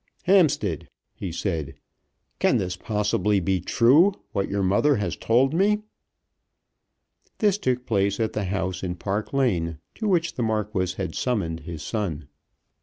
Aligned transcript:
"Hampstead," 0.23 0.89
he 1.13 1.31
said, 1.31 1.75
"can 2.39 2.57
this 2.57 2.75
possibly 2.75 3.39
be 3.39 3.59
true 3.59 4.11
what 4.31 4.49
your 4.49 4.63
mother 4.63 4.95
has 4.95 5.15
told 5.15 5.53
me?" 5.53 5.83
This 7.37 7.59
took 7.59 7.85
place 7.85 8.19
at 8.19 8.33
the 8.33 8.45
house 8.45 8.81
in 8.81 8.95
Park 8.95 9.31
Lane, 9.31 9.77
to 9.93 10.07
which 10.07 10.33
the 10.33 10.41
Marquis 10.41 10.95
had 10.97 11.13
summoned 11.13 11.59
his 11.59 11.83
son. 11.83 12.27